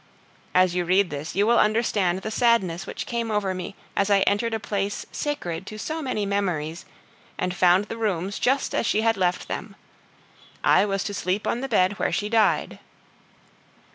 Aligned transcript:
As 0.55 0.73
you 0.73 0.83
read 0.83 1.11
this, 1.11 1.35
you 1.35 1.45
will 1.45 1.59
understand 1.59 2.23
the 2.23 2.31
sadness 2.31 2.87
which 2.87 3.05
came 3.05 3.29
over 3.29 3.53
me 3.53 3.75
as 3.95 4.09
I 4.09 4.21
entered 4.21 4.55
a 4.55 4.59
place 4.59 5.05
sacred 5.11 5.67
to 5.67 5.77
so 5.77 6.01
many 6.01 6.25
memories, 6.25 6.85
and 7.37 7.53
found 7.55 7.85
the 7.85 7.97
rooms 7.97 8.39
just 8.39 8.73
as 8.73 8.87
she 8.87 9.01
had 9.03 9.15
left 9.15 9.47
them! 9.47 9.75
I 10.63 10.85
was 10.85 11.03
to 11.03 11.13
sleep 11.13 11.45
in 11.45 11.61
the 11.61 11.69
bed 11.69 11.99
where 11.99 12.11
she 12.11 12.29
died. 12.29 12.79